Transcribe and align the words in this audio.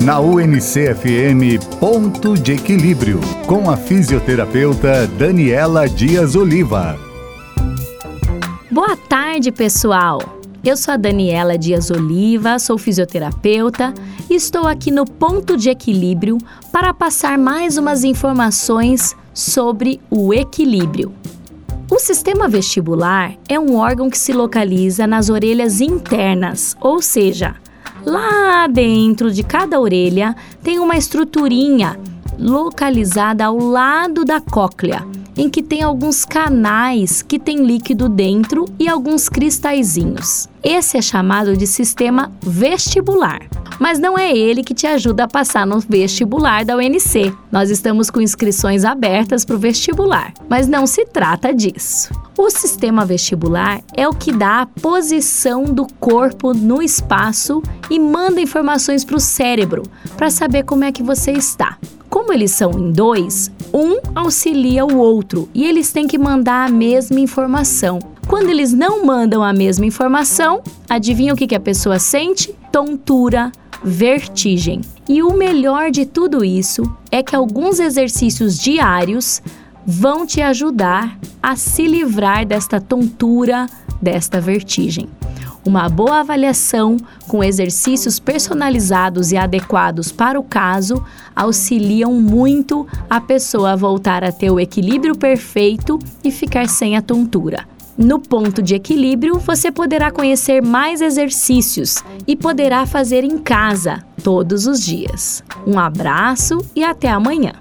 Na 0.00 0.18
UNCFM 0.18 1.58
Ponto 1.78 2.32
de 2.32 2.52
Equilíbrio, 2.52 3.20
com 3.46 3.68
a 3.68 3.76
fisioterapeuta 3.76 5.06
Daniela 5.06 5.86
Dias 5.86 6.34
Oliva. 6.34 6.98
Boa 8.70 8.96
tarde, 8.96 9.52
pessoal! 9.52 10.40
Eu 10.64 10.74
sou 10.74 10.94
a 10.94 10.96
Daniela 10.96 11.58
Dias 11.58 11.90
Oliva, 11.90 12.58
sou 12.58 12.78
fisioterapeuta 12.78 13.92
e 14.30 14.34
estou 14.34 14.66
aqui 14.66 14.90
no 14.90 15.04
Ponto 15.04 15.54
de 15.54 15.68
Equilíbrio 15.68 16.38
para 16.72 16.94
passar 16.94 17.36
mais 17.36 17.76
umas 17.76 18.02
informações 18.02 19.14
sobre 19.34 20.00
o 20.08 20.32
equilíbrio. 20.32 21.12
O 21.90 21.98
sistema 21.98 22.48
vestibular 22.48 23.34
é 23.46 23.60
um 23.60 23.76
órgão 23.76 24.08
que 24.08 24.16
se 24.16 24.32
localiza 24.32 25.06
nas 25.06 25.28
orelhas 25.28 25.82
internas, 25.82 26.74
ou 26.80 27.02
seja, 27.02 27.56
lá 28.04 28.66
dentro 28.66 29.30
de 29.30 29.42
cada 29.42 29.80
orelha 29.80 30.34
tem 30.62 30.78
uma 30.78 30.96
estruturinha 30.96 31.98
localizada 32.38 33.44
ao 33.44 33.58
lado 33.58 34.24
da 34.24 34.40
cóclea, 34.40 35.06
em 35.36 35.48
que 35.48 35.62
tem 35.62 35.82
alguns 35.82 36.24
canais 36.24 37.22
que 37.22 37.38
tem 37.38 37.64
líquido 37.64 38.08
dentro 38.08 38.64
e 38.78 38.88
alguns 38.88 39.28
cristalzinhos. 39.28 40.48
Esse 40.62 40.96
é 40.96 41.02
chamado 41.02 41.56
de 41.56 41.66
sistema 41.66 42.32
vestibular 42.42 43.40
mas 43.80 43.98
não 43.98 44.16
é 44.16 44.30
ele 44.30 44.62
que 44.62 44.74
te 44.74 44.86
ajuda 44.86 45.24
a 45.24 45.28
passar 45.28 45.66
no 45.66 45.80
vestibular 45.80 46.66
da 46.66 46.76
UNC. 46.76 47.34
Nós 47.50 47.70
estamos 47.70 48.10
com 48.10 48.20
inscrições 48.20 48.84
abertas 48.84 49.42
para 49.42 49.56
o 49.56 49.58
vestibular, 49.58 50.34
mas 50.50 50.68
não 50.68 50.86
se 50.86 51.06
trata 51.06 51.52
disso. 51.54 52.12
O 52.42 52.48
sistema 52.48 53.04
vestibular 53.04 53.82
é 53.94 54.08
o 54.08 54.14
que 54.14 54.32
dá 54.32 54.62
a 54.62 54.66
posição 54.66 55.64
do 55.64 55.86
corpo 56.00 56.54
no 56.54 56.80
espaço 56.80 57.62
e 57.90 58.00
manda 58.00 58.40
informações 58.40 59.04
para 59.04 59.16
o 59.16 59.20
cérebro 59.20 59.82
para 60.16 60.30
saber 60.30 60.64
como 60.64 60.82
é 60.82 60.90
que 60.90 61.02
você 61.02 61.32
está. 61.32 61.76
Como 62.08 62.32
eles 62.32 62.52
são 62.52 62.70
em 62.70 62.92
dois, 62.92 63.50
um 63.74 64.00
auxilia 64.14 64.86
o 64.86 64.96
outro 64.96 65.50
e 65.52 65.66
eles 65.66 65.92
têm 65.92 66.06
que 66.06 66.16
mandar 66.16 66.66
a 66.66 66.72
mesma 66.72 67.20
informação. 67.20 67.98
Quando 68.26 68.48
eles 68.48 68.72
não 68.72 69.04
mandam 69.04 69.44
a 69.44 69.52
mesma 69.52 69.84
informação, 69.84 70.62
adivinha 70.88 71.34
o 71.34 71.36
que, 71.36 71.46
que 71.46 71.54
a 71.54 71.60
pessoa 71.60 71.98
sente? 71.98 72.54
Tontura, 72.72 73.52
vertigem. 73.84 74.80
E 75.06 75.22
o 75.22 75.34
melhor 75.34 75.90
de 75.90 76.06
tudo 76.06 76.42
isso 76.42 76.90
é 77.10 77.22
que 77.22 77.36
alguns 77.36 77.78
exercícios 77.78 78.58
diários 78.58 79.42
vão 79.86 80.24
te 80.26 80.40
ajudar 80.40 81.18
a 81.42 81.56
se 81.56 81.86
livrar 81.86 82.46
desta 82.46 82.80
tontura, 82.80 83.66
desta 84.00 84.40
vertigem. 84.40 85.08
Uma 85.64 85.88
boa 85.88 86.20
avaliação 86.20 86.96
com 87.28 87.44
exercícios 87.44 88.18
personalizados 88.18 89.30
e 89.30 89.36
adequados 89.36 90.10
para 90.10 90.40
o 90.40 90.42
caso 90.42 91.04
auxiliam 91.36 92.12
muito 92.14 92.86
a 93.08 93.20
pessoa 93.20 93.72
a 93.72 93.76
voltar 93.76 94.24
a 94.24 94.32
ter 94.32 94.50
o 94.50 94.58
equilíbrio 94.58 95.14
perfeito 95.14 95.98
e 96.24 96.30
ficar 96.30 96.68
sem 96.68 96.96
a 96.96 97.02
tontura. 97.02 97.68
No 97.96 98.18
ponto 98.18 98.62
de 98.62 98.74
equilíbrio, 98.74 99.38
você 99.38 99.70
poderá 99.70 100.10
conhecer 100.10 100.62
mais 100.62 101.02
exercícios 101.02 102.02
e 102.26 102.34
poderá 102.34 102.86
fazer 102.86 103.24
em 103.24 103.36
casa 103.36 104.02
todos 104.24 104.66
os 104.66 104.82
dias. 104.82 105.44
Um 105.66 105.78
abraço 105.78 106.64
e 106.74 106.82
até 106.82 107.10
amanhã! 107.10 107.52